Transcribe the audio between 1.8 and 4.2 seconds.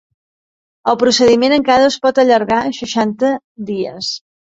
es pot allargar seixanta dies.